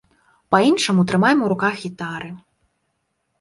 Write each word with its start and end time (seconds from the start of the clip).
Па-іншаму 0.53 1.03
трымаем 1.11 1.39
у 1.43 1.51
руках 1.53 1.73
гітары. 1.83 2.31